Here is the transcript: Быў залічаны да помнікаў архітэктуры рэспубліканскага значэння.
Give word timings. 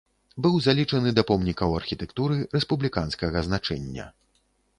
Быў 0.43 0.55
залічаны 0.67 1.09
да 1.17 1.23
помнікаў 1.31 1.75
архітэктуры 1.81 2.39
рэспубліканскага 2.57 3.37
значэння. 3.51 4.09